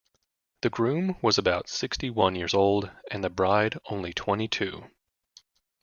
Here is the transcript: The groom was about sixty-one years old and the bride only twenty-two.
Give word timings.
The 0.61 0.71
groom 0.71 1.15
was 1.21 1.37
about 1.37 1.69
sixty-one 1.69 2.33
years 2.33 2.55
old 2.55 2.89
and 3.11 3.23
the 3.23 3.29
bride 3.29 3.77
only 3.87 4.13
twenty-two. 4.13 4.89